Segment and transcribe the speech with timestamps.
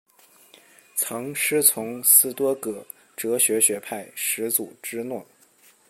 [0.95, 2.83] 曾师从斯多噶
[3.15, 5.23] 哲学学派始祖芝诺。